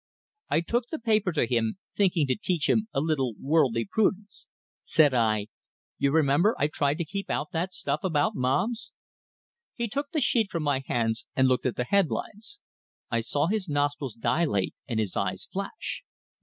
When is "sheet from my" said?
10.19-10.83